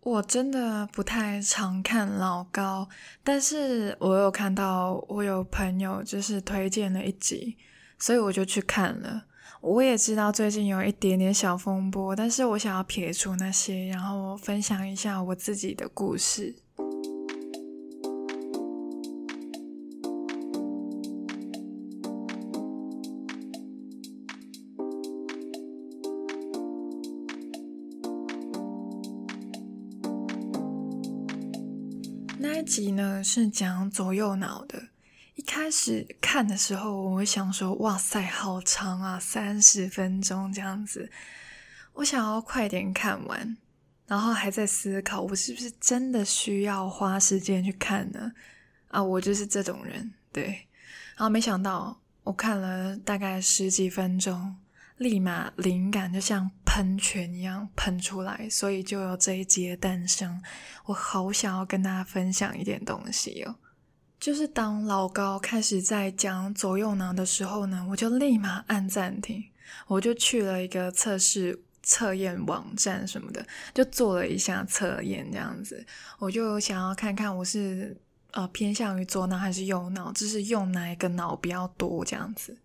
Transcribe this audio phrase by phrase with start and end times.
[0.00, 2.88] 我真的不太常看老高，
[3.22, 7.56] 但是我有看到我有朋友就是推荐了一集，
[7.98, 9.24] 所以我就去看了。
[9.60, 16.54] 我也知道最近有一点点小风波，但是我想要撇除那些，然后分享一下我自己的故事。
[32.68, 34.90] 集呢，是讲左右脑的。
[35.34, 41.10] 一开始看的时候，我会想说：“哇塞，好长啊，三十分钟这样子。”
[41.94, 43.56] 我想要快点看完，
[44.06, 48.30] 然后还在思考，我是不是真的需要花时间去看呢？
[48.88, 50.46] 啊，我就是这种人，对。
[51.16, 54.56] 然后没想到，我看了大概十几分钟。
[54.98, 60.42] 立马灵感就像喷泉一样喷出来，所以就有这一集的诞生。
[60.86, 63.54] 我好想要跟大家分享一点东西哦，
[64.18, 69.44] 就是当老高开始在讲左右脑的时候呢，我就立马按暂停，
[69.86, 75.86] 我就去了一个测试测验网站什么的，就做了一下测验这样子。
[76.18, 77.96] 我就想要看看我是
[78.32, 82.58] 呃偏向于左脑还是右脑，就是用哪一个脑比较多这样子。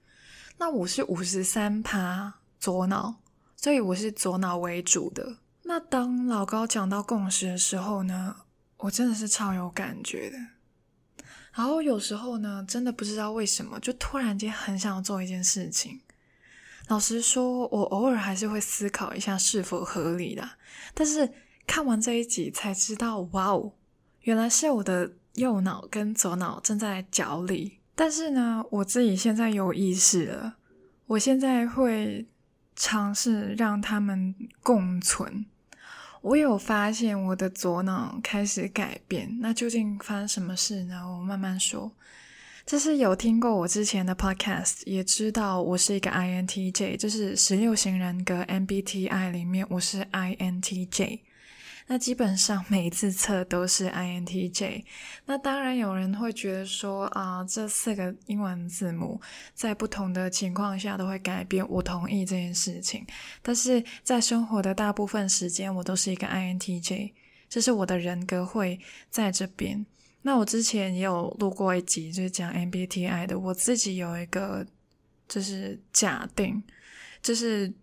[0.58, 3.16] 那我是五十三趴左脑，
[3.58, 5.38] 所以我是左脑为主的。
[5.64, 8.36] 那当老高讲到共识的时候呢，
[8.78, 10.38] 我真的是超有感觉的。
[11.54, 16.02] 然后有时候呢，真的不知道为什么，就突然间很想要做一件事情。
[16.88, 20.50] 老实说，我偶尔还是会思考一下是否合理的。
[20.94, 21.32] 但是
[21.68, 23.74] 看完这一集才知道，哇哦，
[24.22, 27.80] 原来是我的右脑跟左脑正在角力。
[27.96, 30.56] 但是呢，我自己现在有意识了，
[31.08, 32.26] 我现在会
[32.76, 35.46] 尝试让他们共存。
[36.22, 41.04] 我有发现我的左脑开始改变，那究竟发生什么事呢？
[41.06, 41.92] 我慢慢说。
[42.66, 51.20] 这是有听过我之前的 podcast，也知道我是一个 INTJ，就是十六型人格 MBTI 里面我是 INTJ。
[51.88, 54.84] 那基本上每一次测都是 INTJ。
[55.26, 59.20] 那当然有人会觉得说啊，这四个英文字母
[59.54, 61.68] 在不同的情况下都会改变。
[61.70, 63.06] 我同意这件事情，
[63.42, 67.12] 但是在生活的大部分时间，我都是一个 INTJ，
[67.50, 68.80] 这是我的人格会
[69.10, 69.86] 在这边。
[70.22, 73.38] 那我之前也有录过一集，就是讲 MBTI 的。
[73.38, 74.66] 我自己有一个
[75.28, 76.64] 就是假定，
[77.22, 77.74] 就是。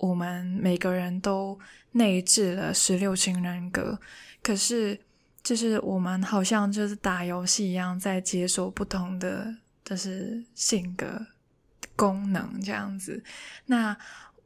[0.00, 1.58] 我们每个人都
[1.92, 4.00] 内置了十六型人格，
[4.42, 4.98] 可是
[5.42, 11.26] 就是我们好像就是打游戏一样，在解锁不同的就是性格
[11.94, 13.22] 功能这样子。
[13.66, 13.96] 那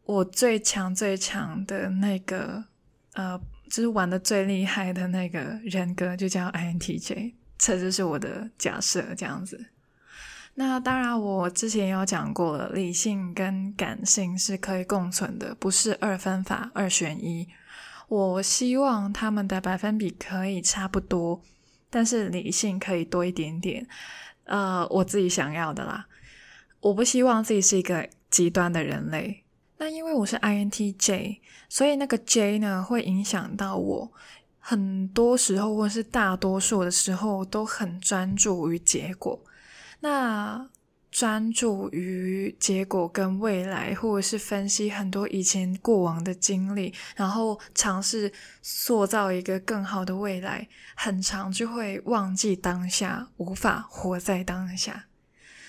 [0.04, 2.64] 我最强最强的那个
[3.14, 3.40] 呃，
[3.70, 9.66] 就是玩的最厉害的那个人格就叫 INTJ，这就是我的假设这样子。
[10.56, 17.48] 那当然，我之前也有讲过了，理性跟感性是可以共存的，不是二分法、二选一。
[18.06, 21.42] 我希望他们的百分比可以差不多，
[21.90, 23.84] 但是理性可以多一点点。
[24.44, 26.06] 呃，我自己想要的啦。
[26.80, 29.42] 我不希望自己是一个极端的人类。
[29.78, 31.38] 那因为我是 INTJ，
[31.68, 34.12] 所以那个 J 呢，会影响到我。
[34.60, 39.42] 很多时候，或是大多数的时候，都很专注于结果。
[40.04, 40.68] 那
[41.10, 55.06] 专注于结果跟未来，或者是分析很多以前过往的经历，然后尝试塑造一个更好的未来，很长就会忘记当下，无法活在当下。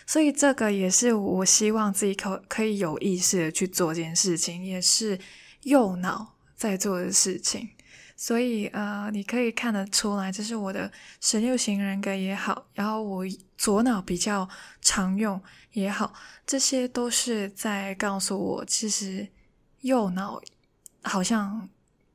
[0.05, 5.17] 所以这个也是我希望自己可可以有意识的去做这件事情，也是
[5.61, 7.69] 右脑在做的事情。
[8.17, 10.89] 所以，呃，你可以看得出来，这是我的
[11.19, 13.25] 十六型人格也好，然后我
[13.57, 14.47] 左脑比较
[14.81, 15.41] 常用
[15.73, 16.13] 也好，
[16.47, 19.27] 这些都是在告诉我，其实
[19.81, 20.41] 右脑
[21.03, 21.67] 好像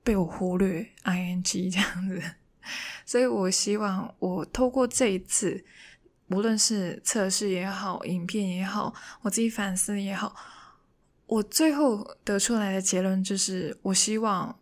[0.02, 2.22] 被我忽略，ING 这样子。
[3.04, 5.62] 所以我希望我透过这一次，
[6.28, 10.34] 无论是测试也好，影片也好，我自己反思也好，
[11.26, 14.56] 我最后得出来的结论就是，我希望。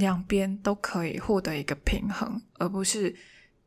[0.00, 3.14] 两边都可以获得一个平衡，而不是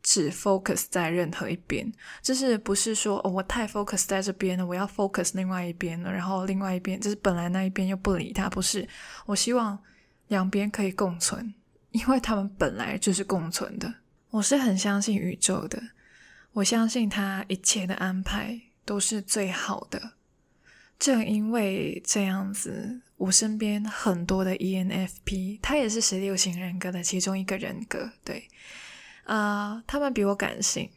[0.02, 1.90] 只 focus 在任何一边。
[2.22, 8.50] 就是不是说哦，我太 focus 在这边了，我要 focus 另外一边了，然后另外一边就是本来那一边又不理他。
[8.50, 8.86] 不是，
[9.26, 9.80] 我希望
[10.28, 11.54] 两边可以共存，
[11.92, 13.94] 因为他们本来就是共存的。
[14.32, 15.82] 我是很相信宇宙的，
[16.54, 20.14] 我相信他一切的安排都是最好的。
[21.00, 28.48] 正因为这样子，我身边很多的 ENFP，他也是十六型人格的其中一个人格，对，
[29.26, 30.90] 啊、他们比我感性，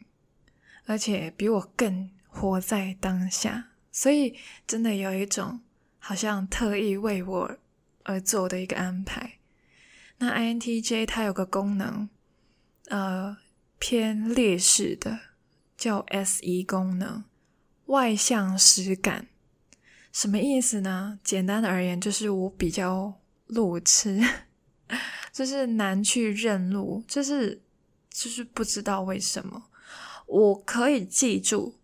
[0.85, 5.59] 而且比我更活在当下，所以真的有一种
[5.99, 7.57] 好像特意为我
[8.03, 9.33] 而做的一个安排。
[10.19, 12.07] 那 INTJ 它有个功能，
[12.87, 13.37] 呃，
[13.77, 15.19] 偏劣势的，
[15.75, 17.23] 叫 SE 功能，
[17.87, 19.27] 外向实感。
[20.11, 21.19] 什么意思呢？
[21.23, 23.13] 简单的而言，就是我比较
[23.47, 24.19] 路痴，
[25.31, 27.61] 就是难去认路，就是
[28.09, 29.69] 就是不知道为什么，
[30.25, 31.75] 我可以记住，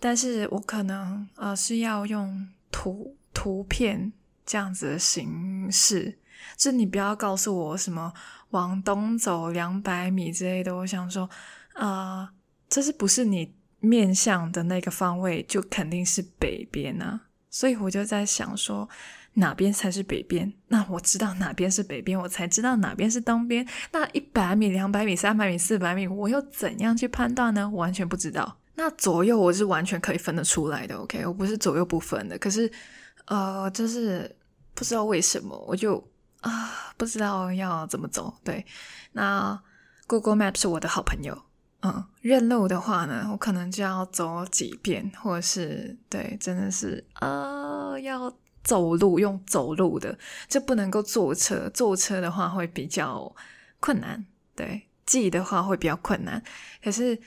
[0.00, 4.12] 但是我可能呃是要用图图片
[4.46, 6.18] 这样子的形式，
[6.56, 8.12] 就你不要告诉我什么
[8.50, 11.28] 往东走两百米之类的，我想说
[11.74, 12.32] 啊、
[12.68, 17.28] 这是不是你面向的那个方位，就肯定是北边啊。
[17.52, 18.88] 所以我就在想说，
[19.34, 20.50] 哪边才是北边？
[20.68, 23.64] 那我知道哪边是北边，我才知道哪边是东边。
[23.92, 27.68] 那一百米、两百米、三百米、四百米，我又怎样去判断呢？
[27.68, 28.58] 完全不知道。
[28.74, 31.26] 那左右我是完全可以分得出来的，OK？
[31.26, 32.38] 我不是左右不分的。
[32.38, 32.72] 可是，
[33.26, 34.34] 呃，就是
[34.74, 36.02] 不知道为什么，我就
[36.40, 38.34] 啊，不知道要怎么走。
[38.42, 38.64] 对，
[39.12, 39.62] 那
[40.06, 41.38] Google Map 是我的好朋友。
[41.84, 48.32] 嗯，认路的话呢，我可能就要走几遍，或者是对，真的是呃，要
[48.62, 50.16] 走路，用走路的，
[50.48, 51.68] 就不能够坐车。
[51.74, 53.34] 坐车的话会比较
[53.80, 54.24] 困难，
[54.54, 56.40] 对，记的话会比较困难。
[56.84, 57.20] 可是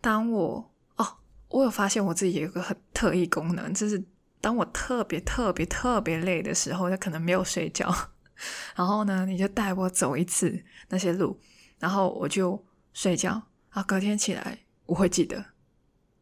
[0.00, 1.06] 当我哦，
[1.48, 4.02] 我有发现我自己有一个很特异功能，就是
[4.40, 7.88] 当我特别特别特别累的时候，就可能没有睡觉，
[8.74, 11.38] 然后呢，你就带我走一次那些路，
[11.78, 12.60] 然后我就
[12.92, 13.40] 睡觉。
[13.70, 15.44] 啊，隔天起来我会记得，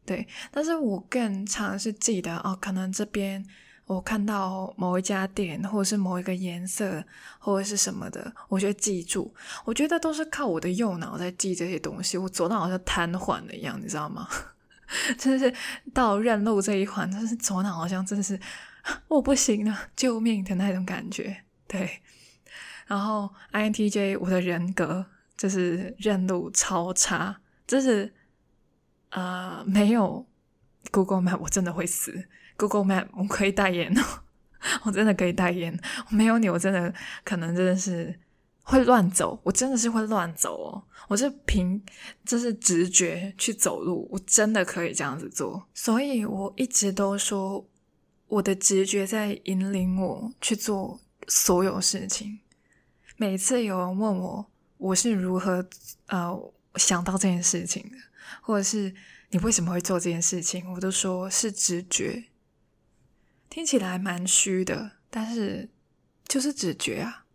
[0.05, 3.43] 对，但是我更常是记得哦，可能这边
[3.85, 7.03] 我看到某一家店，或者是某一个颜色，
[7.39, 9.33] 或者是什么的，我就记住。
[9.65, 14.27] 我觉得都是靠我的右脑在记这些东西，我左脑好像瘫痪了一样，你知道吗？
[15.17, 15.55] 真的是
[15.93, 18.39] 到认路这一环，真是左脑好像真的是
[19.07, 21.43] 我不行了，救命的那种感觉。
[21.67, 22.01] 对，
[22.85, 25.07] 然后 INTJ 我的人格。
[25.39, 27.33] 就是认路超差，
[27.65, 28.13] 就是
[29.11, 30.27] 呃没有
[30.91, 32.27] Google Map 我真的会死。
[32.57, 34.03] Google Map 我可以代言哦，
[34.83, 35.79] 我真的可以代言。
[36.09, 36.93] 没有你我真的
[37.23, 38.19] 可能真的是
[38.63, 40.83] 会乱走，我真的是会乱走哦。
[41.07, 41.81] 我是凭
[42.25, 45.65] 就是直觉去走路，我真的可以这样子做。
[45.73, 47.65] 所以我一直都说
[48.27, 50.99] 我的直觉在引领我去做
[51.29, 52.39] 所有事情。
[53.15, 54.45] 每次有人问我。
[54.79, 55.67] 我是如何
[56.07, 57.97] 呃想到这件事情的，
[58.41, 58.95] 或者是
[59.29, 60.71] 你为什么会做这件事情？
[60.73, 62.29] 我都说是直觉，
[63.49, 65.69] 听起来蛮虚的，但是
[66.27, 67.25] 就是直觉啊。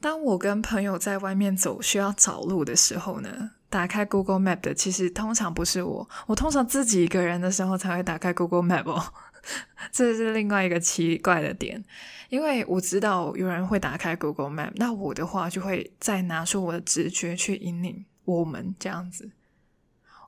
[0.00, 9.12] 当我跟朋友在外面走需要找路的时候呢，打开 Google Map 的其实通常不是我，我通常自己一个人的时候才会打开 Google Map 哦。
[9.92, 11.82] 这是另外一个奇怪的点，
[12.28, 19.30] 因为我知道有人会打开 Google Map，那我的话就会再拿出我的直觉去引领我们这样子，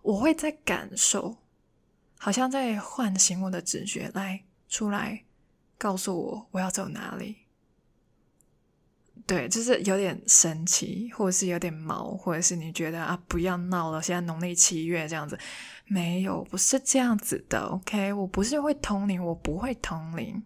[0.02, 1.38] 我会在感受，
[2.18, 5.24] 好像在唤醒我的直觉来出来
[5.76, 7.47] 告诉我我要走哪里。
[9.26, 15.38] 对，就是有点神奇，或者是有点毛，或者是你觉得啊，不要闹了，现在农历七月这样子。
[15.86, 18.12] 没有，不是这样子的，OK？
[18.12, 20.42] 我不是会通灵，我不会通灵，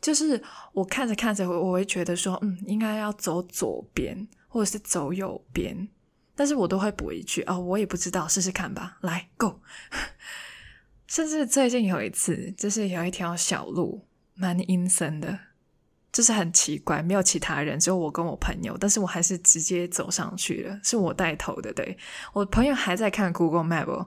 [0.00, 0.42] 就是
[0.72, 5.88] 我看着看着，我我会觉得说，嗯，应该要走左边，或者是走右边，
[6.34, 9.60] 但是我都会补一句，哦，我也不知道，试试看吧，来，Go！
[11.06, 14.04] 甚至最近有一次，就是有一条小路，
[14.34, 15.38] 蛮阴森的，
[16.12, 21.96] 就是很奇怪，没有其他人，只有我跟我朋友，但是我还是直接走上去了，是我带头的，对，
[22.34, 24.06] 我朋友还在看 Google Map。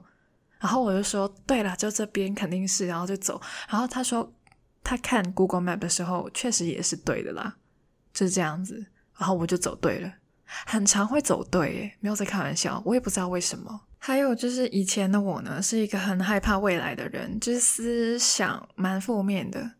[0.60, 3.40] 然后我就说，对了，就这边肯定是，然后就走。
[3.68, 4.32] 然后他说，
[4.84, 7.56] 他看 Google Map 的时候，确实也是对的啦，
[8.14, 8.86] 就是这样子。
[9.18, 10.12] 然后我就走对了，
[10.64, 12.80] 很常会走对，耶，没有在开玩笑。
[12.86, 13.80] 我也不知道为什么。
[13.98, 19.72] 还有就是以前的我呢，是一个很害怕未来的人，就是思想蛮负面的，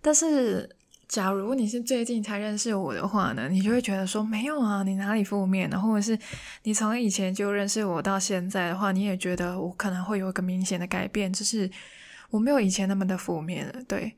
[0.00, 0.74] 但是。
[1.08, 5.80] 假如你是最近才认识我的话呢，你就会觉得说没有啊，你哪里负面呢？
[5.80, 6.18] 或者是
[6.64, 11.70] 你从以前就认识我到现在的话，你也觉得我可能会有一个明显的改变，就是
[12.30, 13.82] 我没有以前那么的负面了。
[13.86, 14.16] 对，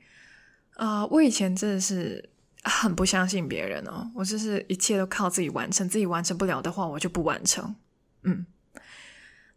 [0.75, 2.29] 啊、我以前真的是
[2.65, 7.77] 很不相信别人哦，我就是一切都靠自己完成，自己完成不了的话，我就不完成。
[8.23, 8.47] 嗯，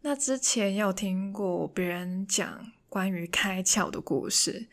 [0.02, 2.72] 那之前有听过别人讲。
[2.92, 4.68] 关于开窍的故事，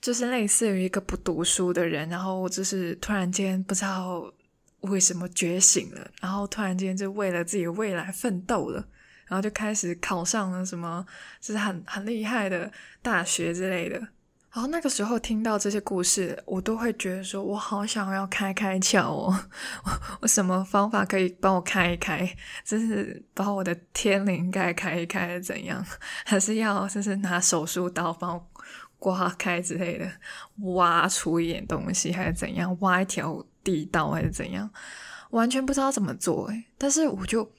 [0.00, 4.32] 就是类似于一个不读书的人，然后就是突然间不知道
[4.80, 8.84] 为什么觉醒了，然后突然间就为了自己未来奋斗了，
[9.26, 11.04] 然后就开始考上了什么
[11.40, 14.00] 就是很很厉害的大学之类的。
[14.52, 19.32] 然后那个时候听到这些故事，我都会觉得说，我好想要开开窍哦！
[19.84, 19.92] 我
[20.22, 22.28] 我什么方法可以帮我开一开？
[22.64, 25.86] 就是把我的天灵盖开一开，怎样？
[26.24, 28.50] 还是要就是拿手术刀帮我
[29.00, 30.08] 刮开之类的，
[30.74, 32.76] 挖出一点东西，还是怎样？
[32.80, 34.70] 挖一条地道，还是怎样？
[35.30, 37.50] 完全不知道怎么做诶，但是我就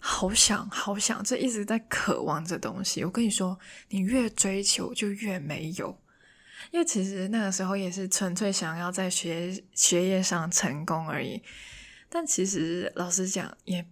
[0.00, 3.04] 好想好想，就一直在渴望这东西。
[3.04, 3.56] 我跟你说，
[3.90, 5.96] 你越追求就越没有。
[6.72, 11.42] 因为其实那个时候也是纯粹想要在学学业上成功而已，
[12.08, 13.86] 但其实老实讲也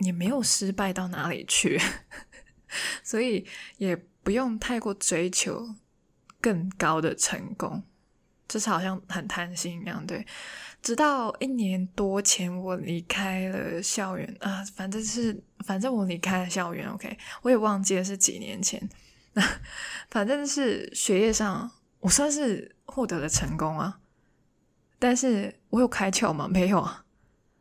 [0.00, 1.80] 也没有失败到哪里去，
[3.04, 3.46] 所以
[3.78, 5.74] 也不用太过追求
[6.40, 7.82] 更高的成功，
[8.48, 10.06] 就是好像很贪心一样。
[10.06, 10.26] 对，
[10.82, 18.88] 直到一年多前我离开了校园啊，反正是反正我离开了校园，OK，我也忘记了是几年前，
[19.34, 19.42] 那
[20.10, 21.70] 反正是学业上。
[22.00, 24.00] 我算是获得了成功啊，
[24.98, 26.48] 但是我有开窍吗？
[26.48, 27.04] 没有啊，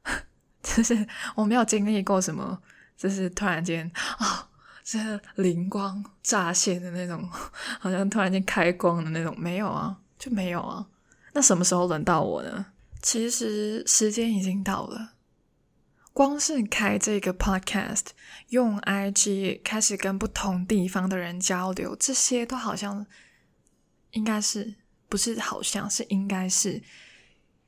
[0.64, 1.06] 就是
[1.36, 2.62] 我没有经历过什么，
[2.96, 4.49] 就是突然间啊，
[4.98, 7.28] 是灵光乍现的那种，
[7.80, 10.88] 好像突然间开光的那种，没有啊，就没有啊。
[11.34, 12.66] 那什么时候轮到我呢？
[13.02, 15.14] 其实时间已经到了，
[16.12, 18.08] 光是开这个 podcast，
[18.50, 23.06] 用 IG 开始跟不同地方的人交流，这些都好像。
[24.14, 24.74] 应该是
[25.08, 25.40] 不是？
[25.40, 26.82] 好像是应该是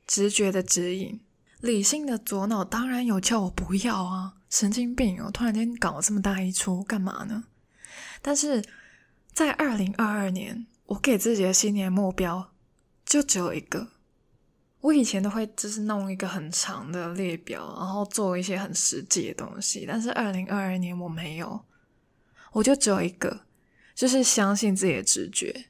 [0.08, 1.20] 直觉的指引，
[1.62, 4.34] 理性的左脑当然有叫我不要啊！
[4.50, 7.44] 神经病哦，突然间搞这么大一出，干嘛呢？
[8.20, 8.62] 但是
[9.32, 12.52] 在二零二二年，我给自己的新年目标
[13.06, 13.88] 就只有一个。
[14.80, 21.64] 我以前都会就是弄一个很长的列表，然后做一些很实际的东西，但是二零二二年我没有，
[22.50, 23.42] 我就只有一个，
[23.94, 25.66] 就是相信自己的直觉。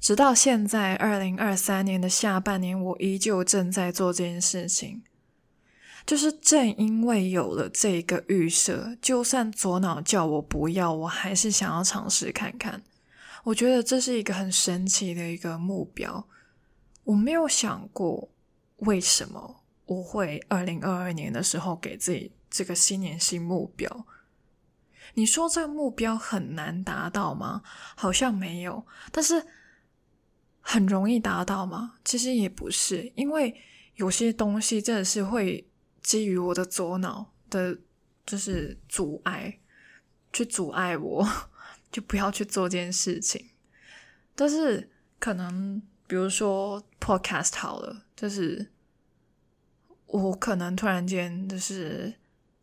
[0.00, 5.02] 直到现在，二零二三年的下半年，我依旧正在做这件事情。
[6.06, 12.82] 就是正因为有了这个预设，就算左脑叫我不要，我还是想要尝试看看。
[13.44, 16.26] 我觉得这是一个很神奇的一个目标。
[17.04, 18.30] 我没有想过
[18.78, 24.06] 为什么我会二零二二年的时候给自己这个新年新目标。
[25.14, 27.62] 你说这个目标很难达到吗？
[27.94, 29.44] 好像没有，但是。
[30.70, 31.94] 很容易达到吗？
[32.04, 33.58] 其实也不是，因为
[33.94, 35.66] 有些东西真的是会
[36.02, 37.74] 基于我的左脑的，
[38.26, 39.58] 就是阻碍，
[40.30, 41.26] 去阻碍我，
[41.90, 43.48] 就不要去做这件事情。
[44.36, 48.70] 但是可能，比如说 podcast 好了，就是
[50.04, 52.14] 我可能突然间就是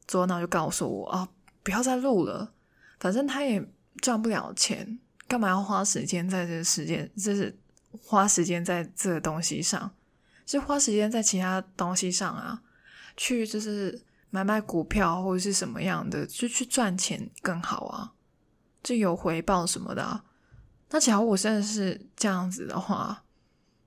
[0.06, 1.28] 左脑就告诉我啊，
[1.64, 2.54] 不要再录了，
[3.00, 7.58] 反正他也赚不了钱，干嘛要花时间在这个时间，就是。
[8.02, 9.96] 花时间在这个东西上，
[10.46, 12.62] 是花时间在其他东西上啊，
[13.18, 18.14] 去就是买卖股票或者是什么样的，就去赚钱更好啊，
[18.84, 20.26] 就有回报什么的啊。
[20.90, 23.24] 那假如我真的是这样子的话，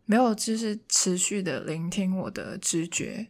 [0.04, 3.28] 没有就是持续的聆听我的直觉，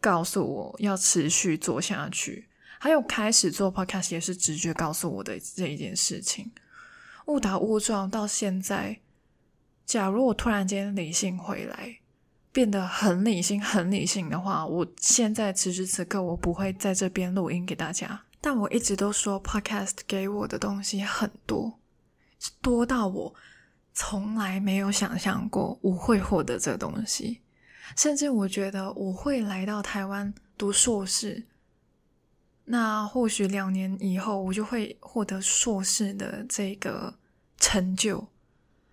[0.00, 2.48] 告诉我要持续做下去，
[2.80, 6.50] 还有开始做 podcast 也是直觉告诉我的这一件事情，
[7.26, 9.01] 误打误撞到现在。
[9.84, 11.98] 假如我突然间理性回来，
[12.52, 18.22] 变得很理性、很理性的话，我现在此时此刻我不会在这边录音给大家。
[18.40, 21.78] 但我一直都说，Podcast 给我的东西很多，
[22.60, 23.34] 多到我
[23.94, 27.40] 从来没有想象过我会获得这东西。
[27.96, 31.44] 甚至我觉得我会来到台湾读硕士，
[32.64, 37.14] 那或许两年以后我就会获得硕士的这个
[37.58, 38.26] 成就。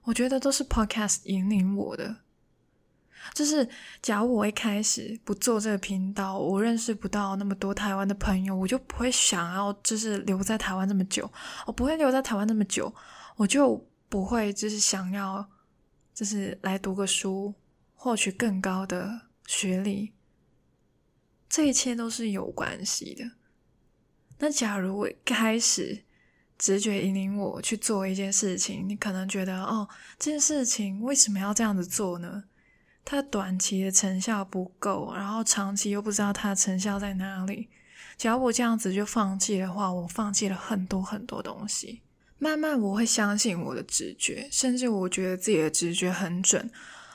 [0.09, 2.15] 我觉得都是 Podcast 引领我的，
[3.35, 3.69] 就是
[4.01, 11.31] 假如我一开始不做这个频道，我认识不到那么多台湾的朋友，我就不会想要就是留在台湾这么久，
[11.67, 12.91] 我不会留在台湾那么久，
[13.35, 15.47] 我就不会就是想要
[16.11, 17.53] 就是来读个书，
[17.93, 20.11] 获取更高的学历，
[21.47, 23.29] 这一切都是有关系的。
[24.39, 26.03] 那假如我一开始，
[26.59, 29.87] 直觉引领我去做一件事情，你可能觉得哦，
[30.19, 32.43] 这件事情为什么要这样子做呢？
[33.05, 37.69] 它短期的成效不够，然后长期又不知道它的成效在哪里。
[38.17, 42.01] 只要我这样子就放弃的话，我放弃了很多很多东西。
[42.37, 46.69] 慢慢我会相信我的直觉，甚至我觉得自己的直觉很准。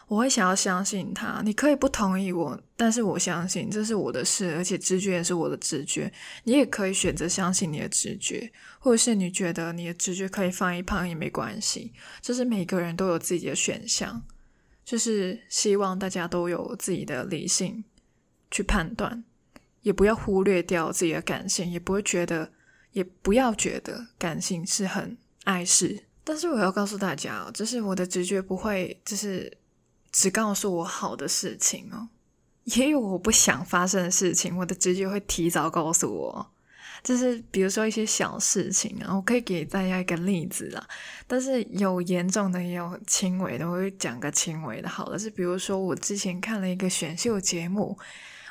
[0.07, 1.41] 我会想要相信他。
[1.45, 6.13] 你可以不同意我，但是我相信这是我的事，而且直觉也是我的直觉。
[6.45, 11.93] 你也可以选择相信你的直觉，或者是你觉得你的直觉可以放一旁也没关系。
[12.21, 14.23] 就是每个人都有自己的选项，
[14.85, 17.85] 就是希望大家都有自己的理性
[18.51, 19.25] 去判断，
[19.83, 22.51] 也不要忽略掉自己的感性，也不会觉得。
[22.95, 29.53] 也不要觉得感性是很碍事，但是我要告诉大家哦，就是我的直觉不会，就是
[30.15, 32.09] 只告诉我好的事情哦，
[32.65, 36.51] 也有我不想发生的事情，我的直觉会提早告诉我。
[37.03, 40.87] 就是比如说一些小事情啊，我可以给大家一个例子啦，
[41.27, 45.19] 但是有严重的，也有轻微的，我会讲个轻微的好了。
[45.19, 47.99] 是比如说我之前看了一个选秀节目。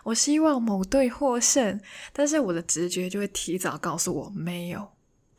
[0.03, 1.79] 我希望某队获胜，
[2.12, 4.86] 但是我的直觉就会提早告诉我没有，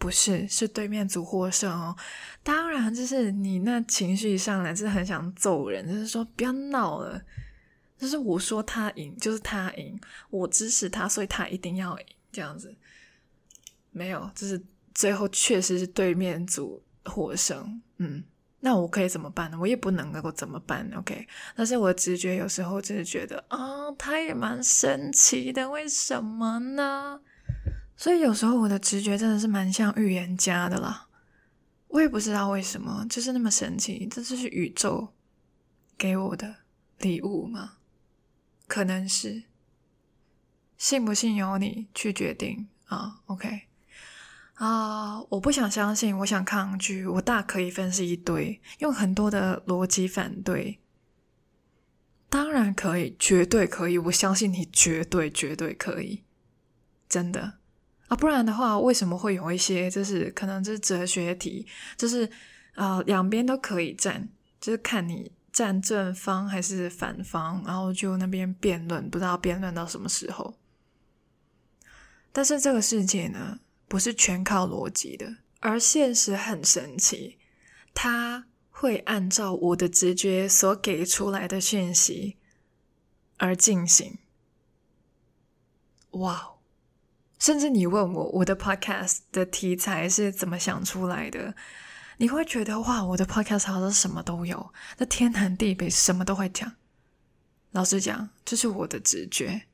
[0.05, 1.97] 不是，是对面组获胜哦。
[2.43, 7.19] 当然，就是你那情绪上来，就是很想揍人，就是说不要闹了。
[7.97, 12.77] 就是我说他赢，就是他赢，我支持他，所以他一定要赢，这样子。
[13.93, 18.23] 没有，就是最后确实是对面组获胜，嗯。
[18.61, 19.59] 那我可以怎么办呢？
[19.59, 21.27] 我也不能够怎么办，OK？
[21.57, 27.19] 但是我直觉有时候就是觉得啊、他也蛮神奇的，为什么呢？
[27.97, 31.09] 所以有时候我的直觉真的是蛮像预言家的啦。
[31.89, 35.13] 我也不知道为什么，就是那么神奇，这就是宇宙
[35.97, 36.57] 给我的
[36.99, 37.75] 礼物吗？
[38.67, 39.45] 可能是，
[40.77, 43.63] 信不信由你去决定啊，OK？
[44.55, 50.81] 啊我不想相信，我想抗拒，我大可以分析一堆，用很多的逻辑反对。
[52.29, 56.25] 当然可以，绝对可以，我相信你绝对绝对可以，
[57.09, 57.59] 真的
[58.09, 58.17] 啊！
[58.17, 62.31] 不然的话，为什么会有一些就是可能就是哲学题，就是
[62.75, 64.29] 啊两边都可以站，
[64.61, 70.55] 就是看你站正方还是反方，然后就那边辩论，不知道辩论到什么时候。
[72.33, 73.61] 但是这个世界呢？
[73.87, 77.39] 不是全靠逻辑的，而现实很神奇，
[77.95, 82.39] 它会按照我的直觉所给出来的讯息
[83.37, 84.19] 而进行。
[86.13, 86.54] 哇！
[87.45, 91.55] 甚至你问我我的 podcast 的题材是怎么想出来的，
[92.17, 96.73] 你会觉得哇，我的 podcast 好像什么都有，那天南地北什么都会讲。
[97.73, 99.65] 老实讲，这是我的直觉。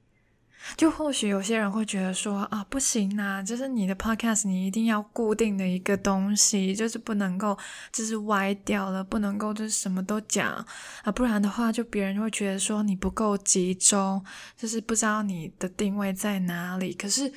[0.77, 7.57] 就或许有些人会觉得说啊，不行啊，就是你的 podcast 你一定要固定的一个东西，就是不能够
[7.93, 10.53] 就是歪掉了，不能够就是什么都讲
[11.05, 14.25] 啊，不然的话就别人会觉得说你不够集中，
[14.57, 16.93] 就是不知道你的定位在哪里。
[16.93, 17.33] 可是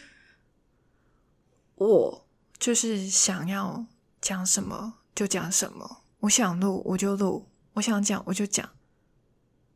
[1.76, 2.26] 我
[2.58, 3.86] 就是想要
[4.22, 8.70] 讲什么就讲什么，我想录我就录，我想讲我就讲，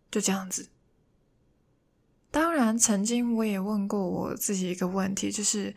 [0.09, 0.69] 就这样子。
[2.29, 5.75] 当然，曾经我也问过我自己一个问题，就是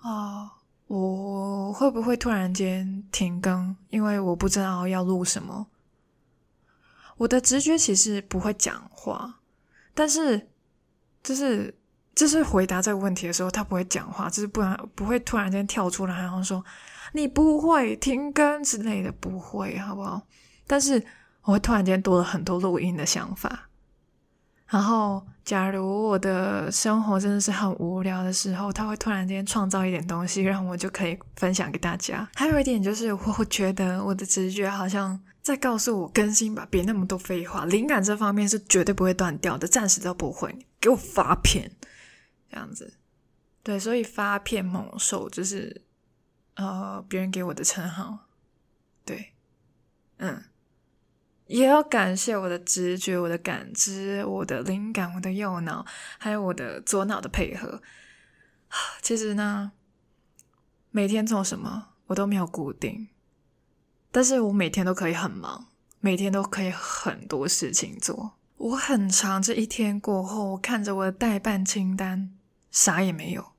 [0.00, 0.52] 啊、
[0.86, 3.76] 我会不会突然间停更？
[3.88, 5.66] 因为我不知道要录什么。
[7.16, 9.40] 我的直觉其实不会讲话，
[9.94, 10.48] 但是
[11.22, 11.76] 就是
[12.18, 16.64] 就是回答这个问题的时候，他不会讲话，就是不然不会突然间跳出来，然后说
[17.12, 20.20] 你不会停更之类的，不会，好不好？
[20.66, 21.00] 但是
[21.44, 23.68] 我会突然间多了很多录音的想法。
[24.66, 32.28] 然后，假如我的生活真的是很无聊的时候，他会突然间创造一点东西，让我就可以分享给大家。
[32.34, 37.64] 还有一点就是，我觉得我的直觉好像在告诉我更新吧，别那么多废话。
[37.64, 40.52] 灵感这方面是绝对不会断掉的，暂时都不会。
[40.80, 41.70] 给我发片，
[42.50, 42.98] 这样子。
[43.62, 45.82] 对，所以发片猛兽就是
[46.54, 48.26] 呃别人给我的称号。
[49.04, 49.32] 对，
[50.18, 50.44] 嗯。
[51.46, 55.82] 也要感谢我的直觉、我的感知、我的灵感、我的右脑，
[56.18, 57.80] 还有我的左脑的配合。
[59.00, 59.72] 其实呢，
[60.90, 63.08] 每天做什么我都没有固定，
[64.10, 65.68] 但是我每天都可以很忙，
[66.00, 68.34] 每天都可以很多事情做。
[68.58, 72.36] 我很长这一天过后，我看着我的待办清单，
[72.70, 73.52] 啥也没有，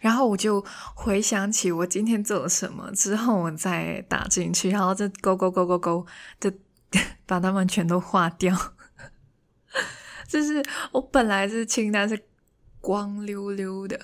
[0.00, 6.06] 然后我就回想起我今天做了什么，之后我再打进去，然后再勾勾勾勾勾
[6.40, 6.52] 就。
[7.26, 8.56] 把它们全都划掉，
[10.28, 12.28] 就是我本来是清单是
[12.80, 13.98] 光溜溜的，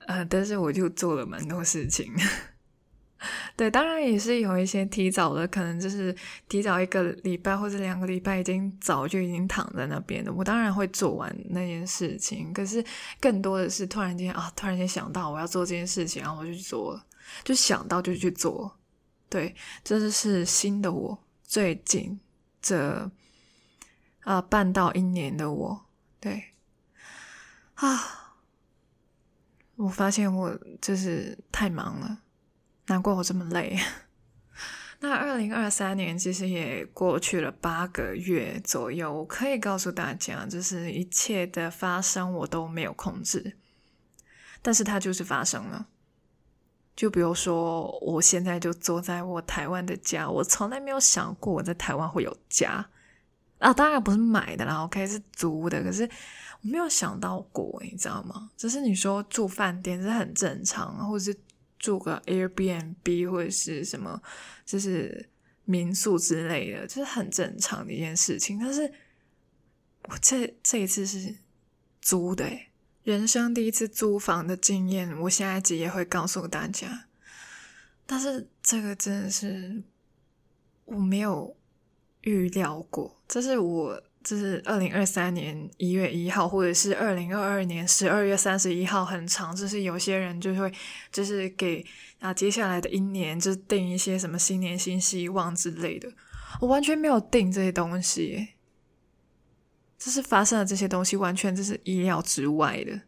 [0.00, 2.12] 呃，但是我就做了蛮多事情，
[3.56, 6.14] 对，当然也是有一些提早的，可能就是
[6.48, 10.32] 提早一个礼拜或者两个礼拜，已经早就已经躺在那边的。
[10.32, 12.84] 我当然会做完那件事情，可是
[13.20, 17.04] 更多的是突然间啊，突然间想到我要做这件事情，然后我就去做了，
[17.42, 18.72] 就想到就去做。
[19.28, 22.18] 对，这就是新的我，最近
[22.62, 23.10] 这
[24.20, 25.86] 啊半到一年的我，
[26.20, 26.44] 对
[27.74, 28.36] 啊，
[29.74, 32.18] 我发现我就是太忙了。
[32.88, 33.78] 难怪我这么累。
[35.00, 43.56] 那二零二三年其实也过去了八个月左右，我可以告诉大家，就是一切的发生我都没有控制，
[44.60, 45.86] 但是它就是发生了。
[46.96, 52.84] 就比如说，我现在就坐在我台湾的家，我从来没有想过我在台湾会有家
[53.58, 56.02] 啊，当然不是买的啦，OK 是租的，可是
[56.62, 58.50] 我没有想到过，你知道吗？
[58.56, 61.38] 就是你说住饭店是很正常，或者是。
[61.78, 64.20] 住个 Airbnb 或者是什么，
[64.64, 65.28] 就是
[65.64, 68.58] 民宿之类的，就是很正常的一件事情。
[68.58, 68.92] 但是
[70.04, 71.36] 我这这一次是
[72.00, 72.50] 租的，
[73.04, 77.06] 人生第一次租房的经验，我下一集也会告诉大家。
[78.06, 79.82] 但是这个真的是
[80.84, 81.56] 我没有
[82.22, 84.02] 预料过，这是我。
[84.28, 89.56] 就是二零二三年一月一号，或者是二零二二年十二月三十一号，很长。
[89.56, 90.70] 就是有些人就会，
[91.10, 91.82] 就是给
[92.20, 96.12] 啊接下来的一年，就定一些什么新年新希望之类的。
[96.60, 98.48] 我完全没有定这些东西，
[99.98, 103.00] 就是发生的这些东西，完全就是意料之外的。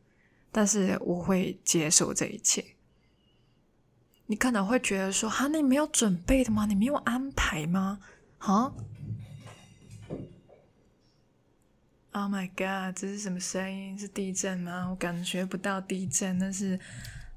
[0.51, 2.65] 但是我会接受这一切。
[4.25, 6.65] 你可能会觉得说，哈，你没有准备的吗？
[6.65, 7.99] 你没有安排吗？
[8.39, 8.73] 哈
[12.13, 12.97] ？Oh my god！
[12.99, 13.97] 这是什么声音？
[13.99, 14.89] 是地震吗？
[14.91, 16.79] 我感觉不到地震，但是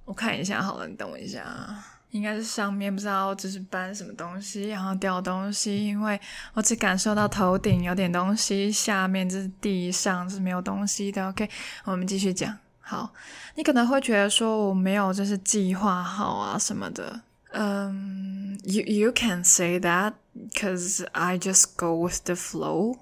[0.04, 6.20] 我看一下好了，你等我一下啊，应该是上面不知道就是搬什么东西，然后掉东西，因为
[6.54, 11.30] 我只感受到头顶有点东西，下面就是地上是没有东西的。
[11.30, 11.50] OK，
[11.86, 12.58] 我们继续讲。
[12.80, 13.14] 好，
[13.56, 17.22] 你可能会觉得说我没有就是计划好啊什么的。
[17.52, 22.98] 嗯、，You you can say that，cause I just go with the flow.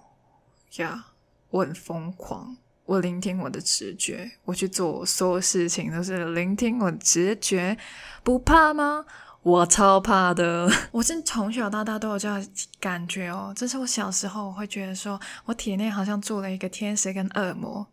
[0.74, 1.04] Yeah.
[1.52, 7.78] 我很疯狂，我聆听我的直觉，我去做所有事情都是聆听我的直觉，
[8.24, 9.06] 不怕吗？
[9.44, 10.70] 我超怕的。
[10.92, 12.48] 我真从小到大都有这样
[12.80, 13.54] 感觉哦。
[13.56, 17.86] 这是我小时候我会觉得说，我体内好像住了一个天使跟恶魔，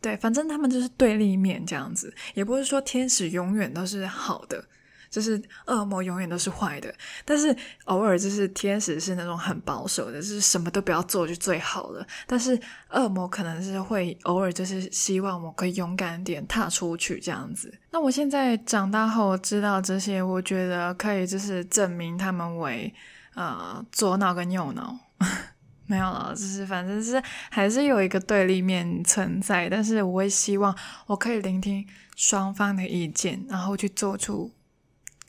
[0.00, 4.64] 对，反正他们就是对立面这样子，也不是说天使永远都是好的。
[5.10, 6.92] 就是恶魔永远都是坏的，
[7.24, 12.06] 但是偶尔就是天使是那种很保守的，就是什么都不要做就最好了。
[12.26, 12.58] 但是
[12.90, 17.72] 恶魔可能是会偶尔就是希望我可以勇敢点踏出去这样子。
[17.90, 22.92] 那我现在长大后知道这些，我觉得可以就是证明他们为
[23.34, 24.98] 呃左脑跟右脑
[25.86, 29.70] 没有了，就是反正是还是有一个对立面存在。
[29.70, 34.52] 但是我会希望我可以聆听双方的意见，然后去做出。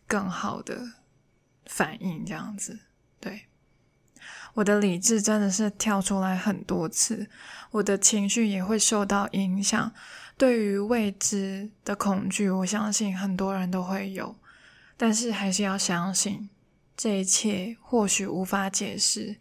[0.09, 0.93] 更好的
[1.67, 2.79] 反应，这样子，
[3.21, 3.43] 对，
[4.55, 7.29] 我的理智真的是跳出来很多次，
[7.69, 9.93] 我的情绪也会受到影响。
[10.35, 14.35] 对于未知的恐惧，我相信很多人都会有，
[14.97, 16.49] 但是还是要相信，
[16.97, 19.37] 这一切或许无法解释，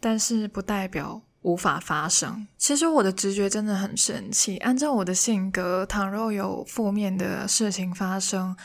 [0.00, 2.48] 但是不代表无法发生。
[2.56, 8.56] 其实我的直觉真的很神奇，按照我的性格，倘若有负面的事情发生。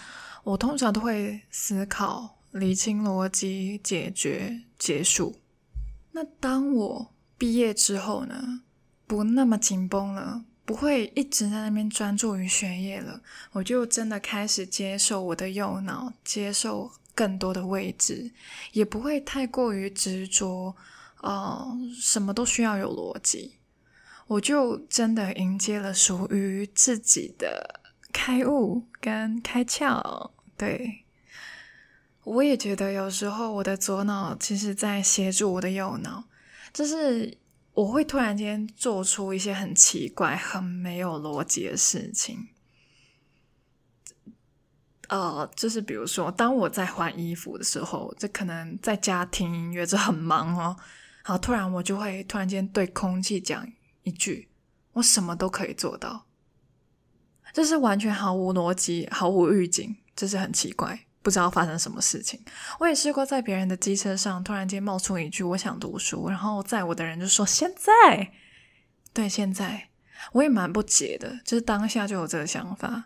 [0.45, 5.35] 我通常都会思考、理清逻辑、解决、结束。
[6.11, 8.61] 那当我毕业之后呢？
[9.07, 18.31] 不那么紧绷了，不会一直在那边专注于学业了，我就真的开始接受我的右脑，接受更多的位置，
[18.71, 20.75] 也不会太过于执着。
[21.21, 23.57] 呃，什么都需要有逻辑，
[24.27, 27.81] 我就真的迎接了属于自己的
[28.11, 30.31] 开悟跟开窍。
[30.57, 31.05] 对，
[32.23, 36.23] 我也觉得有时候我的左脑其实在协助我的右脑，
[36.73, 37.37] 就是
[37.73, 42.47] 我会突然间做出一些很奇怪、很没有逻辑的事情。
[45.09, 50.75] 呃，就是比如说，当我在换衣服的时候，就可能在家听音乐，就很忙哦。
[51.23, 53.71] 然后突然我就会突然间对空气讲
[54.03, 54.49] 一句
[54.93, 56.25] ：“我什么都可以做到。”
[57.53, 59.95] 这是完全毫无逻辑、毫无预警。
[60.15, 62.39] 这是很奇怪，不知道发生什么事情。
[62.79, 68.31] 我也试过在别人的机车上突然间冒出一句“我想读书”，然后载我的人就说“现在”，
[69.13, 69.89] 对，现在
[70.31, 73.05] 我也蛮不解的，就是当下就有这个想法。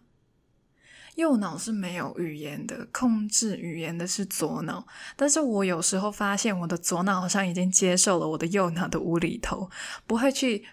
[1.15, 4.87] 右脑是没有语言的，控制语言的是左脑。
[5.17, 9.69] 但是我有时候发现，我的左脑好像已经接受了我的右脑的无厘头，
[10.07, 10.65] 不会去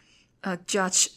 [0.42, 1.08] 呃 judge，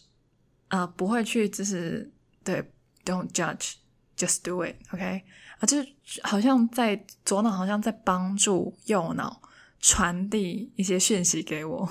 [0.69, 2.11] 啊、呃，不会去就是
[2.43, 2.71] 对
[3.05, 3.73] ，don't judge
[4.19, 5.23] Just do it，OK，
[5.57, 5.89] 啊，就是
[6.21, 9.41] 好像在左脑好像在帮助右脑
[9.79, 11.89] 传递一些讯息给我，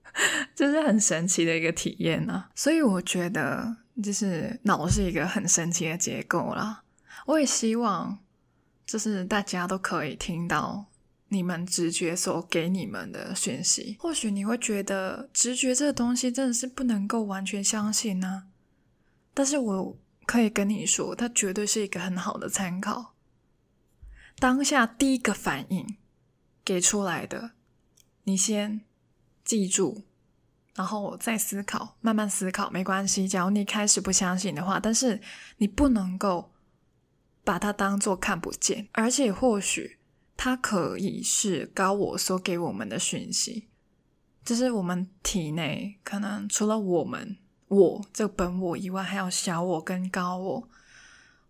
[0.54, 2.50] 这是很神奇的一个体验啊。
[2.54, 3.78] 所以我觉得。
[4.00, 6.84] 就是脑是一个很神奇的结构啦，
[7.26, 8.16] 我也希望，
[8.86, 10.86] 就是大家都可以听到
[11.30, 13.96] 你们直觉所给你们的讯息。
[13.98, 18.44] 或许你会觉得直觉这个东西真的是不能够完全相信呢，
[19.34, 23.14] 但是我可以跟你说，它绝对是一个很好的参考。
[24.38, 25.96] 当下第一个反应
[26.62, 27.52] 给出来的，
[28.24, 28.82] 你先
[29.42, 30.04] 记住。
[30.74, 33.26] 然后再思考，慢慢思考，没关系。
[33.26, 35.20] 假如你开始不相信的话，但是
[35.56, 36.52] 你不能够
[37.42, 39.98] 把它当做看不见，而且或许
[40.36, 43.66] 它可以是高我所给我们的讯息，
[44.44, 47.38] 就是我们体内可能除了我们
[47.68, 50.68] 我这本我以外，还有小我跟高我。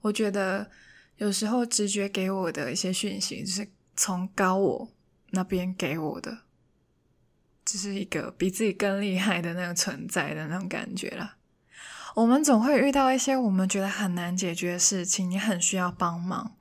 [0.02, 0.70] 我觉得
[1.16, 4.88] 有时候直觉给我的一些讯息，就是从高我
[5.30, 6.38] 那边给我的。
[7.64, 11.36] 只是一个比自己更厉害的那个存在的那种感觉了。
[12.14, 16.56] 我们总会遇到一些我们觉得很难解决的事情，你很需要帮忙。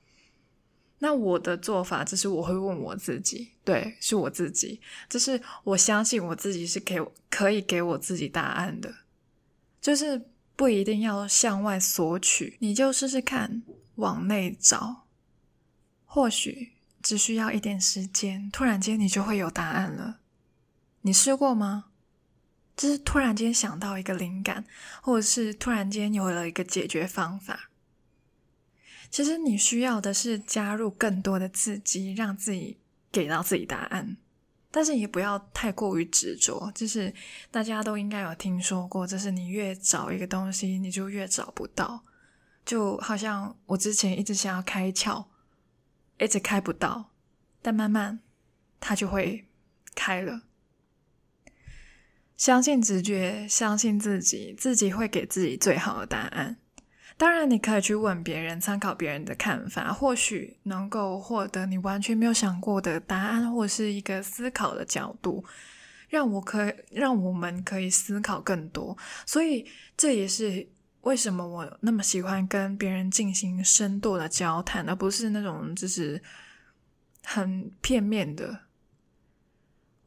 [0.99, 8.93] 那我的做法就是我会问我自己，对，是我自己，就是我相信我自己是给可以给我自己答案的，
[9.87, 10.21] 就是
[10.57, 13.63] 不一定要向外索取，你就试试看
[13.95, 15.05] 往内找，
[16.03, 20.19] 或许只需要一点时间，突然间你就会有答案了。
[21.03, 21.85] 你试过吗？
[22.75, 24.65] 就是突然间想到一个灵感，
[25.01, 27.69] 或者是突然间有了一个解决方法。
[29.09, 32.75] 其实你需要的是加入更多的刺激，让自己
[33.09, 34.17] 给到自己答案。
[34.69, 37.13] 但是也不要太过于执着，就是
[37.49, 42.03] 大家都应该有听说过，就是你越找一个东西，你就越找不到。
[42.65, 45.25] 就好像我之前一直想要开窍，
[46.19, 47.11] 一直开不到，
[47.61, 48.19] 但慢慢
[48.79, 49.47] 它就会
[49.95, 50.41] 开了。
[52.35, 56.57] 相信直觉，相信自己，自己会给自己最好的答案。
[57.17, 65.43] 当然，你可以去问别人，参考别人的看法，或许能够获得你完全没有想过的答案，或是一个思考的角度，
[66.09, 68.95] 让我可以，让我们可以思考更多。
[69.25, 69.65] 所以，
[69.97, 70.67] 这也是
[71.01, 76.21] 为什么我那么喜欢跟别人进行深度的交谈，而不是那种就是
[77.23, 78.66] 很片面的。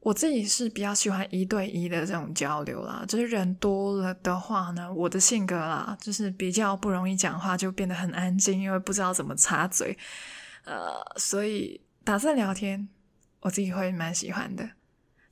[0.00, 9.96] 我自己是比较喜欢一对一的这种交流啦，就是人多了的话呢，我的性格啦，就是比较不容易讲话，就变得很安静，因为不知道怎么插嘴，
[10.64, 12.88] 呃，所以打字聊天
[13.40, 14.66] 我自己会蛮喜欢的。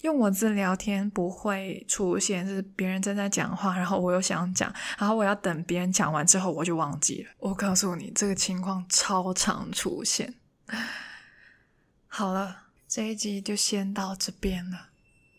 [0.03, 7.31] 用文字聊天不会出现是别人正在讲话，然后我又想讲，然后我要等别人讲完之后我就忘记了。
[7.39, 10.35] 我告诉你，这个情况超常出现。
[12.07, 12.68] 好了。
[12.89, 14.89] 这一集就先到这边了，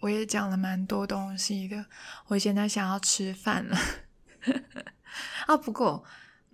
[0.02, 1.84] 我也讲了蛮多东西的，
[2.28, 3.78] 我现在想要吃饭了。
[5.48, 6.04] 啊，不过，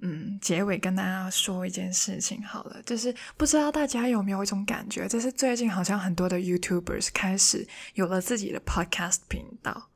[0.02, 9.90] 嗯，结尾跟大家说一件事情好了，就是不知道大家有没有一种感觉，就是最近好像很多的 YouTubers 开始有了自己的 Podcast 频道。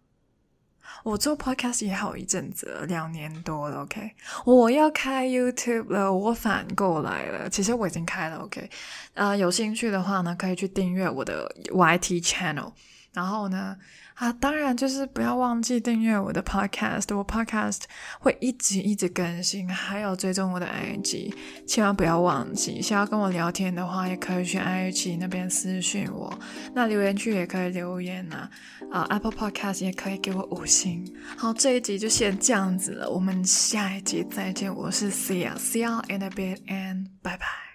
[1.03, 3.81] 我做 podcast 也好一阵子了，两年多了。
[3.83, 4.11] OK，
[4.45, 7.49] 我要开 YouTube 了，我反过来了。
[7.49, 8.37] 其实我已经开了。
[8.37, 8.69] OK，
[9.13, 12.71] 呃，有兴趣的话呢，可以去订阅我的 YT channel。
[13.11, 13.75] 然后呢，
[14.19, 17.83] 啊，当然就是不要忘记订阅我的 podcast，我 podcast
[18.19, 21.33] 会一直一直更新，还有追踪我的 IG，
[21.65, 22.81] 千万不要忘记。
[22.81, 26.37] 想要跟我聊天的话，也可以去 IG 那边私讯我，
[26.75, 28.49] 那留言区也可以留言呐，
[28.91, 31.09] 啊，Apple Podcast 也可以给我五星。
[31.37, 34.73] 好，这一集就先这样子了，我们下一集再见。
[34.75, 37.68] 我是 Sia，See you in a bit and bye bye。